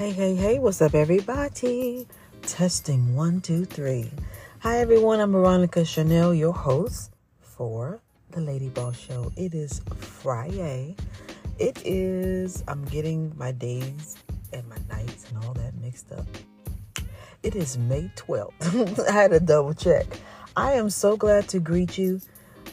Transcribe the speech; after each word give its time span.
Hey, 0.00 0.12
hey, 0.12 0.34
hey, 0.34 0.58
what's 0.58 0.80
up, 0.80 0.94
everybody? 0.94 2.06
Testing 2.40 3.14
one, 3.14 3.42
two, 3.42 3.66
three. 3.66 4.10
Hi, 4.60 4.78
everyone. 4.78 5.20
I'm 5.20 5.32
Veronica 5.32 5.80
Charnell, 5.80 6.32
your 6.38 6.54
host 6.54 7.10
for 7.42 8.00
the 8.30 8.40
Lady 8.40 8.70
Boss 8.70 8.98
Show. 8.98 9.30
It 9.36 9.52
is 9.52 9.82
Friday. 9.98 10.96
It 11.58 11.82
is, 11.84 12.64
I'm 12.66 12.82
getting 12.86 13.34
my 13.36 13.52
days 13.52 14.16
and 14.54 14.66
my 14.70 14.78
nights 14.88 15.26
and 15.28 15.44
all 15.44 15.52
that 15.52 15.78
mixed 15.82 16.10
up. 16.12 16.26
It 17.42 17.54
is 17.54 17.76
May 17.76 18.10
12th. 18.16 19.06
I 19.06 19.12
had 19.12 19.32
to 19.32 19.40
double 19.40 19.74
check. 19.74 20.06
I 20.56 20.72
am 20.72 20.88
so 20.88 21.14
glad 21.14 21.46
to 21.50 21.60
greet 21.60 21.98
you 21.98 22.22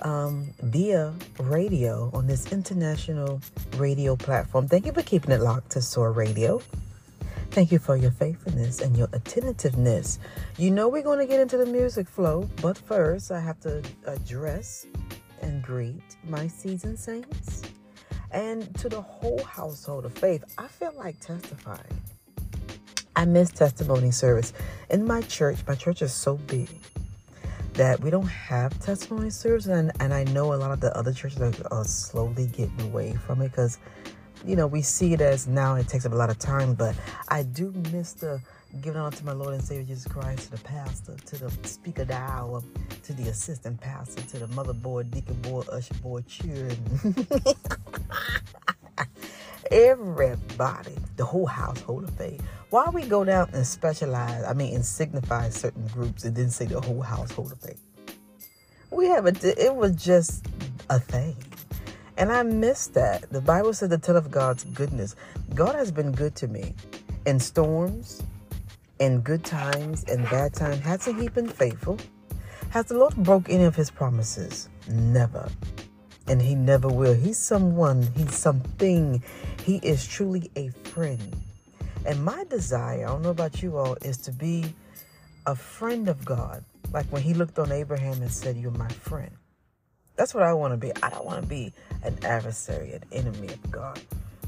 um, 0.02 0.54
via 0.62 1.14
radio 1.40 2.10
on 2.14 2.26
this 2.26 2.54
international 2.54 3.42
radio 3.76 4.16
platform. 4.16 4.70
Thank 4.70 4.86
you 4.86 4.94
for 4.94 5.04
keeping 5.04 5.32
it 5.32 5.42
locked 5.42 5.72
to 5.72 5.82
SOAR 5.82 6.14
Radio. 6.14 6.62
Thank 7.58 7.72
you 7.72 7.80
for 7.80 7.98
your 7.98 8.12
faithfulness 8.12 8.82
and 8.82 8.96
your 8.96 9.10
attentiveness. 9.14 10.20
You 10.60 10.70
know 10.70 10.90
we're 10.90 11.02
going 11.02 11.18
to 11.18 11.26
get 11.26 11.40
into 11.40 11.58
the 11.58 11.66
music 11.66 12.08
flow, 12.08 12.48
but 12.62 12.78
first 12.78 13.32
I 13.32 13.40
have 13.40 13.60
to 13.62 13.82
address 14.06 14.86
and 15.42 15.64
greet 15.64 16.04
my 16.24 16.46
seasoned 16.46 17.00
saints 17.00 17.64
and 18.30 18.72
to 18.78 18.90
the 18.90 19.02
whole 19.02 19.42
household 19.44 20.06
of 20.06 20.14
faith. 20.14 20.44
I 20.60 20.68
feel 20.68 20.94
like 21.00 21.20
testifying. 21.20 22.00
I 23.16 23.26
miss 23.26 23.50
testimony 23.50 24.12
service. 24.12 24.54
In 24.92 25.04
my 25.04 25.24
church, 25.24 25.58
my 25.68 25.74
church 25.74 26.04
is 26.04 26.14
so 26.14 26.36
big 26.36 26.70
that 27.74 28.00
we 28.02 28.12
don't 28.12 28.28
have 28.28 28.80
testimony 28.82 29.32
service, 29.32 29.66
and, 29.66 29.92
and 30.00 30.14
I 30.14 30.26
know 30.26 30.54
a 30.54 30.58
lot 30.58 30.70
of 30.70 30.80
the 30.80 30.96
other 30.96 31.12
churches 31.12 31.42
are, 31.42 31.54
are 31.72 31.86
slowly 31.86 32.46
getting 32.46 32.82
away 32.82 33.14
from 33.14 33.42
it 33.42 33.50
because 33.50 33.80
you 34.46 34.56
know, 34.56 34.68
we 34.68 34.82
see 34.82 35.14
it 35.14 35.22
as 35.22 35.48
now 35.48 35.76
it 35.76 35.88
takes 35.88 36.06
up 36.06 36.14
a 36.14 36.16
lot 36.16 36.30
of 36.30 36.40
time, 36.40 36.74
but 36.74 36.96
I 37.30 37.44
do 37.44 37.72
miss 37.92 38.14
the 38.14 38.42
giving 38.82 39.00
on 39.00 39.12
to 39.14 39.26
my 39.26 39.32
Lord 39.32 39.54
and 39.54 39.64
Savior 39.64 39.86
Jesus 39.86 40.12
Christ, 40.12 40.46
to 40.46 40.52
the 40.52 40.64
pastor, 40.64 41.16
to 41.16 41.38
the 41.38 41.68
speaker 41.68 42.06
the 42.06 42.16
hour 42.16 42.62
to 43.04 43.14
the 43.14 43.30
assistant 43.30 43.80
pastor, 43.80 44.22
to 44.22 44.40
the 44.40 44.48
mother 44.50 44.74
board, 44.74 45.10
deacon 45.12 45.36
board, 45.36 45.68
usher 45.72 45.94
board, 45.96 46.28
children. 46.28 46.78
Everybody, 49.72 50.96
the 51.16 51.26
whole 51.26 51.46
household 51.46 52.04
of 52.04 52.12
faith. 52.12 52.42
Why 52.70 52.90
we 52.90 53.06
go 53.06 53.24
down 53.24 53.50
and 53.54 53.66
specialize, 53.66 54.44
I 54.44 54.54
mean, 54.54 54.76
and 54.76 54.86
signify 54.86 55.50
certain 55.50 55.88
groups 55.88 56.26
and 56.26 56.36
then 56.36 56.50
say 56.50 56.66
the 56.66 56.82
whole 56.82 57.02
household 57.02 57.54
of 57.54 57.60
faith? 57.62 57.82
We 58.92 59.08
have 59.08 59.26
a, 59.26 59.66
it 59.66 59.74
was 59.74 59.96
just 59.96 60.46
a 60.90 61.00
thing. 61.00 61.36
And 62.18 62.32
I 62.32 62.42
miss 62.42 62.88
that. 62.88 63.30
The 63.32 63.42
Bible 63.42 63.74
said 63.74 63.92
to 63.92 63.98
tell 64.00 64.18
of 64.18 64.32
God's 64.32 64.64
goodness. 64.64 65.16
God 65.54 65.76
has 65.76 65.92
been 65.92 66.12
good 66.12 66.36
to 66.38 66.48
me 66.48 66.74
in 67.28 67.40
storms, 67.40 68.24
in 69.00 69.22
good 69.22 69.46
times, 69.46 70.04
in 70.06 70.24
bad 70.24 70.54
times. 70.54 70.80
Hasn't 70.80 71.22
He 71.22 71.30
been 71.30 71.48
faithful? 71.48 72.00
Has 72.70 72.86
the 72.86 72.98
Lord 72.98 73.16
broke 73.18 73.50
any 73.50 73.66
of 73.66 73.76
His 73.76 73.92
promises? 73.92 74.68
Never. 74.90 75.48
And 76.28 76.42
He 76.42 76.56
never 76.56 76.88
will. 76.88 77.14
He's 77.14 77.38
someone, 77.38 78.02
He's 78.16 78.36
something. 78.36 79.22
He 79.64 79.78
is 79.78 80.08
truly 80.08 80.50
a 80.56 80.70
friend. 80.70 81.36
And 82.06 82.24
my 82.26 82.46
desire, 82.46 83.06
I 83.06 83.10
don't 83.10 83.22
know 83.22 83.30
about 83.30 83.62
you 83.62 83.78
all, 83.78 83.96
is 84.02 84.18
to 84.20 84.32
be 84.32 84.74
a 85.46 85.56
friend 85.56 86.10
of 86.10 86.26
God. 86.26 86.64
Like 86.92 87.06
when 87.08 87.22
He 87.22 87.36
looked 87.36 87.60
on 87.60 87.72
Abraham 87.72 88.22
and 88.24 88.32
said, 88.32 88.58
You're 88.58 88.72
my 88.72 88.90
friend. 88.90 89.32
That's 90.18 90.34
what 90.34 90.44
I 90.44 90.54
want 90.54 90.74
to 90.74 90.78
be. 90.78 90.92
I 91.02 91.10
don't 91.10 91.26
want 91.26 91.42
to 91.42 91.48
be 91.48 91.72
an 92.04 92.18
adversary, 92.26 92.92
an 92.92 93.04
enemy 93.12 93.50
of 93.50 93.72
God. 93.72 94.00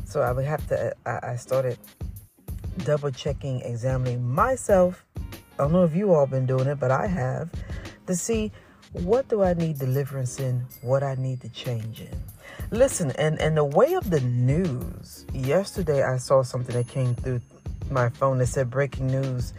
So 0.06 0.22
I 0.22 0.32
would 0.32 0.46
have 0.46 0.68
to, 0.70 0.94
I, 1.06 1.36
started 1.36 1.78
double 2.80 3.12
checking, 3.12 3.62
examining 3.62 4.28
myself. 4.28 5.06
I 5.16 5.58
don't 5.58 5.72
know 5.72 5.84
if 5.84 5.96
you 5.96 6.12
all 6.14 6.26
been 6.26 6.48
doing 6.48 6.68
it, 6.68 6.80
but 6.80 6.90
I 6.90 7.06
have 7.06 7.52
to 8.08 8.16
see 8.16 8.52
what 8.94 9.28
do 9.28 9.44
I 9.44 9.54
need 9.54 9.78
deliverance 9.78 10.40
in, 10.40 10.66
what 10.82 11.04
I 11.04 11.14
need 11.14 11.42
to 11.42 11.50
change 11.50 12.02
in. 12.02 12.18
Listen, 12.72 13.12
and, 13.12 13.40
and 13.40 13.56
the 13.56 13.64
way 13.64 13.94
of 13.94 14.10
the 14.10 14.22
news, 14.22 15.28
yesterday 15.32 16.02
I 16.02 16.18
saw 16.18 16.42
something 16.42 16.76
that 16.76 16.88
came 16.88 17.14
through 17.14 17.42
my 17.92 18.10
phone 18.10 18.40
that 18.40 18.48
said 18.48 18.72
breaking 18.72 19.08
news 19.08 19.54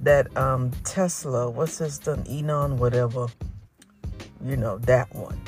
that 0.00 0.34
um, 0.36 0.70
Tesla, 0.84 1.50
what's 1.50 1.76
this 1.76 1.98
done, 1.98 2.24
Elon, 2.26 2.78
whatever, 2.78 3.26
you 4.44 4.56
know, 4.56 4.78
that 4.78 5.14
one 5.14 5.40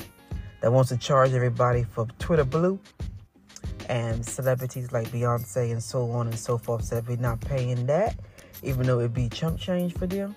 that 0.61 0.71
wants 0.71 0.89
to 0.89 0.97
charge 0.97 1.33
everybody 1.33 1.83
for 1.83 2.07
Twitter 2.19 2.45
Blue 2.45 2.79
and 3.89 4.25
celebrities 4.25 4.91
like 4.91 5.07
Beyonce 5.09 5.71
and 5.71 5.83
so 5.83 6.09
on 6.11 6.27
and 6.27 6.39
so 6.39 6.57
forth 6.57 6.85
said 6.85 7.07
we're 7.07 7.17
not 7.17 7.41
paying 7.41 7.85
that, 7.87 8.15
even 8.61 8.87
though 8.87 8.99
it'd 8.99 9.13
be 9.13 9.29
chump 9.29 9.59
change 9.59 9.93
for 9.93 10.07
them. 10.07 10.35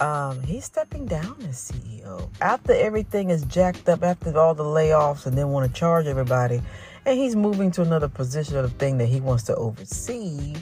Um, 0.00 0.42
he's 0.42 0.64
stepping 0.64 1.06
down 1.06 1.36
as 1.48 1.70
CEO 1.70 2.28
after 2.40 2.72
everything 2.72 3.30
is 3.30 3.44
jacked 3.44 3.88
up, 3.88 4.02
after 4.02 4.36
all 4.36 4.54
the 4.54 4.64
layoffs, 4.64 5.26
and 5.26 5.36
then 5.36 5.50
want 5.50 5.72
to 5.72 5.78
charge 5.78 6.06
everybody, 6.06 6.60
and 7.04 7.18
he's 7.18 7.36
moving 7.36 7.70
to 7.72 7.82
another 7.82 8.08
position 8.08 8.56
of 8.56 8.64
the 8.64 8.76
thing 8.78 8.98
that 8.98 9.06
he 9.06 9.20
wants 9.20 9.44
to 9.44 9.54
oversee, 9.54 10.56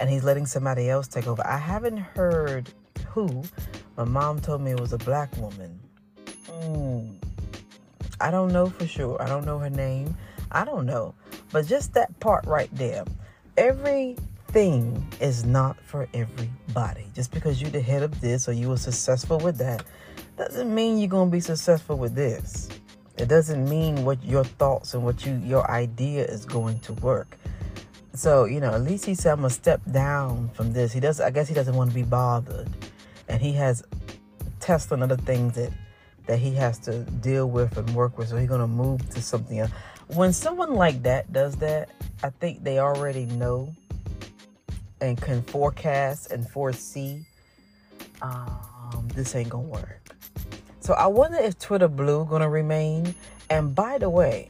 and 0.00 0.08
he's 0.08 0.24
letting 0.24 0.46
somebody 0.46 0.88
else 0.88 1.08
take 1.08 1.26
over. 1.26 1.46
I 1.46 1.58
haven't 1.58 1.98
heard 1.98 2.70
who. 3.08 3.42
My 3.96 4.04
mom 4.04 4.40
told 4.40 4.62
me 4.62 4.70
it 4.70 4.80
was 4.80 4.92
a 4.92 4.98
black 4.98 5.36
woman. 5.36 5.78
Mm. 6.62 7.14
I 8.20 8.30
don't 8.30 8.52
know 8.52 8.66
for 8.66 8.86
sure. 8.86 9.20
I 9.20 9.26
don't 9.26 9.44
know 9.44 9.58
her 9.58 9.70
name. 9.70 10.16
I 10.50 10.64
don't 10.64 10.86
know. 10.86 11.14
But 11.52 11.66
just 11.66 11.94
that 11.94 12.18
part 12.20 12.46
right 12.46 12.70
there. 12.72 13.04
Everything 13.56 15.06
is 15.20 15.44
not 15.44 15.80
for 15.80 16.08
everybody. 16.14 17.06
Just 17.14 17.32
because 17.32 17.60
you're 17.60 17.70
the 17.70 17.80
head 17.80 18.02
of 18.02 18.20
this 18.20 18.48
or 18.48 18.52
you 18.52 18.68
were 18.68 18.76
successful 18.76 19.38
with 19.38 19.58
that 19.58 19.84
doesn't 20.36 20.74
mean 20.74 20.98
you're 20.98 21.08
going 21.08 21.28
to 21.28 21.32
be 21.32 21.40
successful 21.40 21.96
with 21.96 22.14
this. 22.14 22.68
It 23.16 23.28
doesn't 23.28 23.68
mean 23.68 24.04
what 24.04 24.22
your 24.24 24.44
thoughts 24.44 24.94
and 24.94 25.04
what 25.04 25.24
you 25.24 25.34
your 25.44 25.70
idea 25.70 26.24
is 26.24 26.44
going 26.44 26.80
to 26.80 26.92
work. 26.94 27.38
So, 28.14 28.44
you 28.44 28.58
know, 28.60 28.72
at 28.72 28.82
least 28.82 29.04
he 29.04 29.14
said 29.14 29.32
I'm 29.32 29.38
gonna 29.38 29.50
step 29.50 29.80
down 29.90 30.50
from 30.54 30.72
this. 30.72 30.92
He 30.92 30.98
does 30.98 31.20
I 31.20 31.30
guess 31.30 31.48
he 31.48 31.54
doesn't 31.54 31.76
want 31.76 31.90
to 31.90 31.94
be 31.94 32.02
bothered. 32.02 32.68
And 33.28 33.40
he 33.40 33.52
has 33.52 33.84
tests 34.58 34.90
and 34.90 35.02
other 35.02 35.16
things 35.16 35.54
that 35.54 35.70
that 36.26 36.38
he 36.38 36.54
has 36.54 36.78
to 36.80 37.00
deal 37.00 37.48
with 37.48 37.76
and 37.76 37.88
work 37.94 38.18
with. 38.18 38.28
So 38.28 38.36
he's 38.36 38.48
going 38.48 38.60
to 38.60 38.66
move 38.66 39.08
to 39.10 39.22
something 39.22 39.58
else. 39.58 39.70
When 40.08 40.32
someone 40.32 40.74
like 40.74 41.02
that 41.02 41.32
does 41.32 41.56
that, 41.56 41.90
I 42.22 42.30
think 42.30 42.64
they 42.64 42.78
already 42.78 43.26
know 43.26 43.74
and 45.00 45.20
can 45.20 45.42
forecast 45.42 46.30
and 46.30 46.48
foresee 46.48 47.26
um, 48.22 49.08
this 49.14 49.34
ain't 49.34 49.50
going 49.50 49.66
to 49.66 49.72
work. 49.72 50.16
So 50.80 50.94
I 50.94 51.06
wonder 51.06 51.38
if 51.38 51.58
Twitter 51.58 51.88
Blue 51.88 52.24
going 52.26 52.42
to 52.42 52.48
remain. 52.48 53.14
And 53.50 53.74
by 53.74 53.98
the 53.98 54.10
way, 54.10 54.48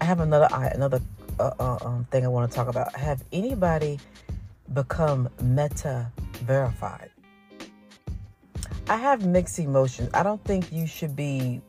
I 0.00 0.04
have 0.04 0.20
another 0.20 0.48
another 0.52 1.00
uh, 1.38 1.52
uh, 1.58 1.78
um, 1.82 2.06
thing 2.10 2.24
I 2.24 2.28
want 2.28 2.50
to 2.50 2.56
talk 2.56 2.68
about. 2.68 2.94
Have 2.94 3.22
anybody 3.32 3.98
become 4.72 5.28
Meta 5.40 6.10
verified? 6.34 7.10
I 8.90 8.96
have 8.96 9.26
mixed 9.26 9.58
emotions. 9.58 10.08
I 10.14 10.22
don't 10.22 10.42
think 10.44 10.72
you 10.72 10.86
should 10.86 11.14
be, 11.14 11.60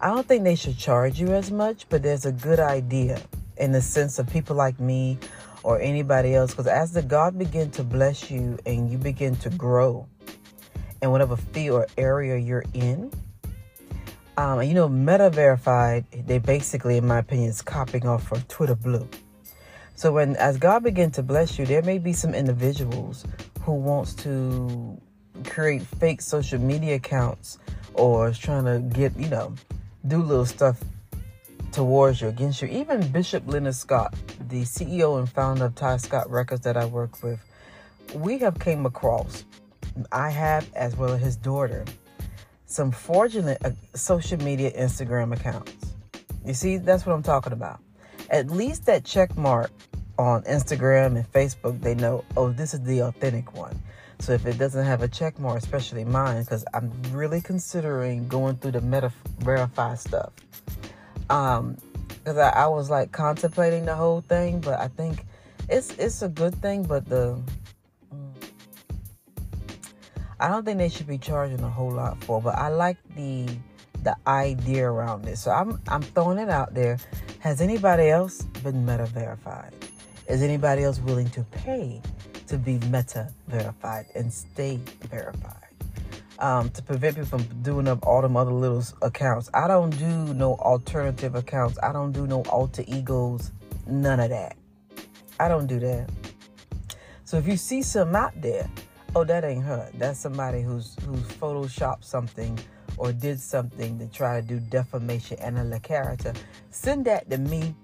I 0.00 0.06
don't 0.08 0.26
think 0.26 0.44
they 0.44 0.54
should 0.54 0.78
charge 0.78 1.18
you 1.18 1.32
as 1.32 1.50
much, 1.50 1.88
but 1.88 2.04
there's 2.04 2.26
a 2.26 2.32
good 2.32 2.60
idea 2.60 3.20
in 3.56 3.72
the 3.72 3.82
sense 3.82 4.20
of 4.20 4.30
people 4.30 4.54
like 4.54 4.78
me 4.78 5.18
or 5.64 5.80
anybody 5.80 6.36
else. 6.36 6.52
Because 6.52 6.68
as 6.68 6.92
the 6.92 7.02
God 7.02 7.36
begin 7.36 7.72
to 7.72 7.82
bless 7.82 8.30
you 8.30 8.56
and 8.66 8.88
you 8.88 8.98
begin 8.98 9.34
to 9.36 9.50
grow 9.50 10.06
in 11.02 11.10
whatever 11.10 11.36
field 11.36 11.82
or 11.82 11.86
area 11.96 12.36
you're 12.36 12.64
in, 12.72 13.10
um, 14.36 14.62
you 14.62 14.74
know, 14.74 14.88
Meta 14.88 15.30
Verified, 15.30 16.04
they 16.12 16.38
basically, 16.38 16.98
in 16.98 17.06
my 17.08 17.18
opinion, 17.18 17.48
is 17.48 17.62
copying 17.62 18.06
off 18.06 18.22
from 18.22 18.42
Twitter 18.42 18.76
Blue. 18.76 19.08
So 19.96 20.12
when 20.12 20.36
as 20.36 20.56
God 20.56 20.84
begin 20.84 21.10
to 21.10 21.24
bless 21.24 21.58
you, 21.58 21.66
there 21.66 21.82
may 21.82 21.98
be 21.98 22.12
some 22.12 22.32
individuals 22.32 23.24
who 23.62 23.72
wants 23.72 24.14
to 24.22 25.00
create 25.44 25.82
fake 25.82 26.20
social 26.20 26.60
media 26.60 26.96
accounts 26.96 27.58
or 27.94 28.28
is 28.28 28.38
trying 28.38 28.64
to 28.64 28.80
get, 28.94 29.16
you 29.16 29.28
know, 29.28 29.54
do 30.06 30.22
little 30.22 30.46
stuff 30.46 30.82
towards 31.72 32.20
you, 32.20 32.28
against 32.28 32.62
you. 32.62 32.68
Even 32.68 33.06
Bishop 33.12 33.44
Leonard 33.46 33.74
Scott, 33.74 34.14
the 34.48 34.62
CEO 34.62 35.18
and 35.18 35.28
founder 35.28 35.66
of 35.66 35.74
Tyscot 35.74 36.28
Records 36.28 36.62
that 36.62 36.76
I 36.76 36.84
work 36.86 37.22
with, 37.22 37.40
we 38.14 38.38
have 38.38 38.58
came 38.58 38.86
across, 38.86 39.44
I 40.12 40.30
have 40.30 40.68
as 40.74 40.96
well 40.96 41.12
as 41.12 41.20
his 41.20 41.36
daughter, 41.36 41.84
some 42.66 42.90
fraudulent 42.90 43.64
uh, 43.64 43.70
social 43.94 44.38
media 44.38 44.70
Instagram 44.72 45.34
accounts. 45.34 45.72
You 46.44 46.54
see, 46.54 46.76
that's 46.78 47.04
what 47.04 47.14
I'm 47.14 47.22
talking 47.22 47.52
about. 47.52 47.80
At 48.30 48.48
least 48.48 48.86
that 48.86 49.04
check 49.04 49.36
mark 49.36 49.70
on 50.18 50.42
Instagram 50.42 51.16
and 51.16 51.32
Facebook, 51.32 51.80
they 51.80 51.94
know, 51.94 52.24
oh, 52.36 52.50
this 52.50 52.74
is 52.74 52.80
the 52.82 53.00
authentic 53.00 53.54
one. 53.54 53.80
So 54.20 54.32
if 54.32 54.46
it 54.46 54.58
doesn't 54.58 54.84
have 54.84 55.02
a 55.02 55.08
check 55.08 55.38
mark, 55.38 55.58
especially 55.58 56.04
mine, 56.04 56.42
because 56.42 56.64
I'm 56.74 56.92
really 57.12 57.40
considering 57.40 58.28
going 58.28 58.56
through 58.56 58.72
the 58.72 58.80
meta 58.80 59.12
verify 59.38 59.94
stuff. 59.94 60.32
Um, 61.30 61.76
because 62.08 62.36
I, 62.36 62.50
I 62.50 62.66
was 62.66 62.90
like 62.90 63.12
contemplating 63.12 63.84
the 63.84 63.94
whole 63.94 64.20
thing, 64.20 64.60
but 64.60 64.78
I 64.78 64.88
think 64.88 65.24
it's 65.68 65.90
it's 65.98 66.22
a 66.22 66.28
good 66.28 66.60
thing, 66.60 66.82
but 66.82 67.08
the 67.08 67.40
mm, 68.12 68.48
I 70.40 70.48
don't 70.48 70.64
think 70.64 70.78
they 70.78 70.88
should 70.88 71.06
be 71.06 71.18
charging 71.18 71.60
a 71.60 71.70
whole 71.70 71.92
lot 71.92 72.22
for. 72.24 72.42
But 72.42 72.56
I 72.56 72.68
like 72.68 72.96
the 73.14 73.48
the 74.02 74.16
idea 74.26 74.90
around 74.90 75.22
this, 75.22 75.42
so 75.42 75.50
I'm 75.50 75.80
I'm 75.88 76.02
throwing 76.02 76.38
it 76.38 76.50
out 76.50 76.74
there. 76.74 76.98
Has 77.40 77.60
anybody 77.60 78.10
else 78.10 78.42
been 78.62 78.84
meta 78.84 79.06
verified? 79.06 79.72
Is 80.28 80.42
anybody 80.42 80.82
else 80.82 80.98
willing 80.98 81.30
to 81.30 81.42
pay 81.44 82.02
to 82.48 82.58
be 82.58 82.78
meta 82.90 83.32
verified 83.46 84.06
and 84.14 84.32
stay 84.32 84.80
verified? 85.10 85.54
Um, 86.38 86.70
to 86.70 86.82
prevent 86.82 87.16
people 87.16 87.38
from 87.38 87.62
doing 87.62 87.88
up 87.88 88.06
all 88.06 88.22
them 88.22 88.36
other 88.36 88.52
little 88.52 88.84
accounts. 89.02 89.50
I 89.54 89.66
don't 89.66 89.90
do 89.90 90.34
no 90.34 90.54
alternative 90.56 91.34
accounts. 91.34 91.78
I 91.82 91.92
don't 91.92 92.12
do 92.12 92.26
no 92.26 92.42
alter 92.42 92.84
egos. 92.86 93.50
None 93.86 94.20
of 94.20 94.30
that. 94.30 94.56
I 95.40 95.48
don't 95.48 95.66
do 95.66 95.80
that. 95.80 96.10
So 97.24 97.36
if 97.38 97.46
you 97.46 97.56
see 97.56 97.82
some 97.82 98.14
out 98.14 98.40
there, 98.40 98.70
oh 99.14 99.24
that 99.24 99.44
ain't 99.44 99.64
her. 99.64 99.90
That's 99.94 100.18
somebody 100.18 100.62
who's 100.62 100.96
who's 101.04 101.22
photoshopped 101.22 102.04
something 102.04 102.58
or 102.96 103.12
did 103.12 103.40
something 103.40 103.98
to 103.98 104.06
try 104.06 104.40
to 104.40 104.46
do 104.46 104.60
defamation 104.60 105.38
and 105.40 105.72
a 105.72 105.80
character. 105.80 106.32
Send 106.70 107.04
that 107.06 107.28
to 107.30 107.38
me. 107.38 107.74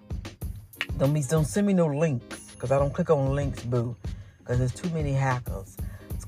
Don't 0.99 1.13
be 1.13 1.23
don't 1.23 1.45
send 1.45 1.67
me 1.67 1.73
no 1.73 1.87
links 1.87 2.51
because 2.53 2.71
I 2.73 2.79
don't 2.79 2.93
click 2.93 3.11
on 3.11 3.35
links, 3.35 3.63
boo. 3.63 3.97
Because 4.45 4.59
there's 4.59 4.75
too 4.75 4.91
many 4.91 5.13
hackers 5.13 5.77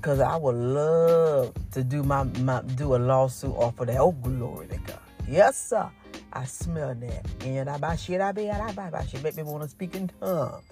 because 0.06 0.20
I 0.20 0.36
would 0.36 0.54
love 0.54 1.52
to 1.72 1.82
do 1.82 2.02
my, 2.02 2.22
my 2.22 2.62
do 2.62 2.94
a 2.94 2.98
lawsuit 2.98 3.54
off 3.56 3.78
of 3.80 3.88
that. 3.88 3.98
Oh, 3.98 4.12
glory 4.12 4.68
to 4.68 4.78
God. 4.78 5.00
Yes, 5.28 5.56
sir. 5.56 5.90
I 6.32 6.44
smell 6.44 6.94
that. 6.94 7.26
And 7.44 7.68
I 7.68 7.76
buy 7.78 7.96
shit, 7.96 8.20
I 8.20 8.32
buy, 8.32 8.48
I 8.48 8.72
buy, 8.72 8.88
buy 8.88 9.04
shit. 9.04 9.22
Make 9.22 9.36
me 9.36 9.42
want 9.42 9.64
to 9.64 9.68
speak 9.68 9.94
in 9.94 10.08
tongues 10.20 10.62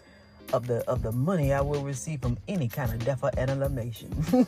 of 0.53 0.67
the 0.67 0.89
of 0.89 1.03
the 1.03 1.11
money 1.11 1.53
I 1.53 1.61
will 1.63 1.83
receive 1.83 2.23
from 2.23 2.39
any 2.47 2.69
kind 2.69 2.93
of 2.93 3.05
deaf 3.05 3.25
and 3.37 3.51
elimination. 3.51 4.11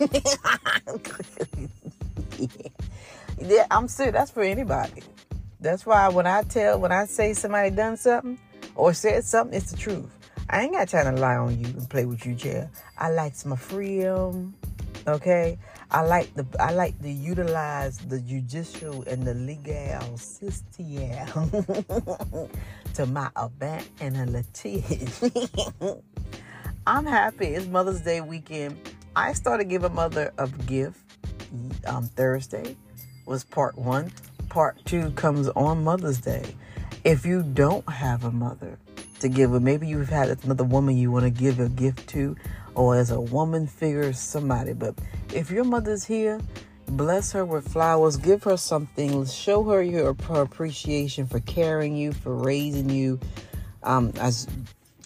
yeah, 3.39 3.67
I'm 3.71 3.89
serious. 3.89 4.15
That's 4.15 4.31
for 4.31 4.43
anybody. 4.43 5.03
That's 5.61 5.85
why 5.85 6.09
when 6.09 6.27
I 6.27 6.43
tell, 6.43 6.79
when 6.79 6.93
I 6.93 7.07
say 7.07 7.33
somebody 7.35 7.71
done 7.71 7.97
something 7.97 8.39
or 8.75 8.95
said 8.95 9.25
something, 9.25 9.57
it's 9.57 9.73
the 9.73 9.77
truth. 9.77 10.16
I 10.49 10.63
ain't 10.63 10.73
got 10.73 10.89
time 10.89 11.15
to 11.15 11.21
lie 11.21 11.37
on 11.37 11.59
you 11.59 11.67
and 11.67 11.91
play 11.91 12.05
with 12.05 12.25
you, 12.25 12.35
chair. 12.37 12.71
I 12.99 13.11
likes 13.11 13.45
my 13.45 13.57
freedom. 13.57 14.55
Okay, 15.09 15.59
I 15.91 16.03
like 16.03 16.33
the 16.35 16.47
I 16.59 16.73
like 16.73 17.01
to 17.03 17.11
utilize 17.11 17.99
the 17.99 18.21
judicial 18.21 19.03
and 19.05 19.25
the 19.25 19.35
legal 19.35 20.19
system 20.19 20.87
to 22.95 23.07
my 23.07 23.31
advantage. 23.37 25.13
I'm 26.87 27.07
happy. 27.07 27.47
It's 27.47 27.67
Mother's 27.67 28.01
Day 28.01 28.21
weekend. 28.21 28.79
I 29.15 29.33
started 29.33 29.69
giving 29.69 29.95
mother 29.95 30.33
a 30.39 30.49
gift 30.49 31.01
um, 31.87 32.07
Thursday 32.07 32.77
was 33.27 33.45
part 33.45 33.77
one. 33.77 34.13
Part 34.49 34.85
two 34.85 35.11
comes 35.13 35.49
on 35.51 35.83
Mother's 35.85 36.19
Day. 36.19 36.55
If 37.05 37.27
you 37.27 37.43
don't 37.43 37.89
have 37.89 38.25
a 38.25 38.31
mother 38.31 38.79
to 39.21 39.29
give 39.29 39.51
her, 39.51 39.61
maybe 39.61 39.87
you've 39.87 40.09
had 40.09 40.29
another 40.45 40.65
woman 40.65 40.97
you 40.97 41.11
want 41.11 41.25
to 41.25 41.31
give 41.31 41.61
a 41.61 41.69
gift 41.69 42.09
to 42.11 42.37
or 42.75 42.97
as 42.97 43.11
a 43.11 43.21
woman 43.21 43.67
figure, 43.67 44.13
somebody. 44.13 44.73
But 44.73 44.95
if 45.33 45.51
your 45.51 45.65
mother's 45.65 46.05
here, 46.05 46.41
bless 46.87 47.33
her 47.33 47.45
with 47.45 47.69
flowers, 47.69 48.17
give 48.17 48.43
her 48.45 48.57
something, 48.57 49.25
show 49.27 49.63
her 49.65 49.83
your 49.83 50.15
appreciation 50.29 51.27
for 51.27 51.41
carrying 51.41 51.97
you, 51.97 52.13
for 52.13 52.35
raising 52.35 52.91
you. 52.91 53.19
Um, 53.83 54.13
as 54.21 54.47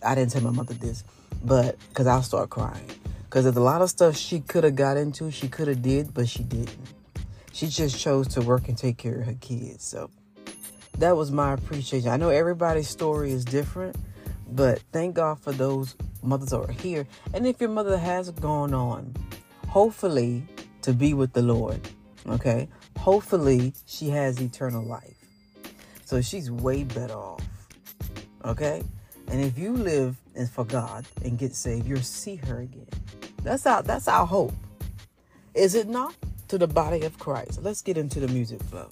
I 0.04 0.14
didn't 0.14 0.32
tell 0.32 0.42
my 0.42 0.50
mother 0.50 0.74
this, 0.74 1.04
but 1.44 1.76
because 1.88 2.06
I'll 2.06 2.22
start 2.22 2.50
crying. 2.50 2.86
Because 3.24 3.44
there's 3.44 3.56
a 3.56 3.60
lot 3.60 3.82
of 3.82 3.90
stuff 3.90 4.16
she 4.16 4.40
could 4.40 4.64
have 4.64 4.74
got 4.74 4.96
into, 4.96 5.30
she 5.30 5.48
could 5.48 5.68
have 5.68 5.82
did, 5.82 6.12
but 6.12 6.28
she 6.28 6.42
didn't. 6.42 6.78
She 7.52 7.68
just 7.68 7.98
chose 7.98 8.26
to 8.28 8.40
work 8.40 8.68
and 8.68 8.76
take 8.76 8.96
care 8.96 9.20
of 9.20 9.26
her 9.26 9.36
kids. 9.40 9.84
So 9.84 10.10
that 10.98 11.16
was 11.16 11.30
my 11.30 11.52
appreciation. 11.52 12.10
I 12.10 12.16
know 12.16 12.30
everybody's 12.30 12.88
story 12.88 13.32
is 13.32 13.44
different, 13.44 13.96
but 14.48 14.82
thank 14.92 15.16
God 15.16 15.40
for 15.40 15.52
those 15.52 15.94
mothers 16.22 16.52
are 16.52 16.70
here. 16.70 17.06
And 17.32 17.46
if 17.46 17.60
your 17.60 17.70
mother 17.70 17.98
has 17.98 18.30
gone 18.30 18.74
on, 18.74 19.14
hopefully 19.68 20.42
to 20.82 20.92
be 20.92 21.14
with 21.14 21.32
the 21.32 21.42
Lord, 21.42 21.80
okay? 22.28 22.68
Hopefully 22.98 23.72
she 23.86 24.08
has 24.10 24.40
eternal 24.40 24.84
life. 24.84 25.16
So 26.04 26.20
she's 26.20 26.50
way 26.50 26.84
better 26.84 27.14
off, 27.14 27.46
okay? 28.44 28.82
And 29.28 29.40
if 29.40 29.56
you 29.56 29.72
live 29.72 30.16
and 30.34 30.50
for 30.50 30.64
God 30.64 31.06
and 31.24 31.38
get 31.38 31.54
saved, 31.54 31.86
you'll 31.86 32.00
see 32.00 32.36
her 32.36 32.60
again. 32.60 32.88
That's 33.42 33.64
our 33.64 33.82
that's 33.82 34.08
our 34.08 34.26
hope. 34.26 34.52
Is 35.54 35.74
it 35.74 35.88
not? 35.88 36.14
To 36.48 36.58
the 36.58 36.66
body 36.66 37.02
of 37.02 37.16
Christ. 37.18 37.62
Let's 37.62 37.80
get 37.80 37.96
into 37.96 38.18
the 38.18 38.26
music 38.26 38.60
flow. 38.64 38.88